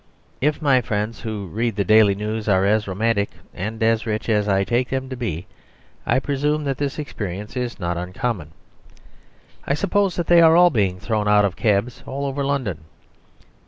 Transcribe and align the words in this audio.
If 0.41 0.63
my 0.63 0.81
friends 0.81 1.19
who 1.21 1.45
read 1.45 1.75
the 1.75 1.83
DAILY 1.85 2.15
NEWS 2.15 2.47
are 2.49 2.65
as 2.65 2.87
romantic 2.87 3.29
(and 3.53 3.83
as 3.83 4.07
rich) 4.07 4.29
as 4.29 4.47
I 4.47 4.63
take 4.63 4.89
them 4.89 5.09
to 5.09 5.15
be, 5.15 5.45
I 6.07 6.17
presume 6.17 6.63
that 6.63 6.79
this 6.79 6.97
experience 6.97 7.55
is 7.55 7.79
not 7.79 7.97
uncommon. 7.99 8.49
I 9.67 9.75
suppose 9.75 10.15
that 10.15 10.25
they 10.25 10.41
are 10.41 10.55
all 10.55 10.71
being 10.71 10.99
thrown 10.99 11.27
out 11.27 11.45
of 11.45 11.55
cabs, 11.55 12.01
all 12.07 12.25
over 12.25 12.43
London. 12.43 12.79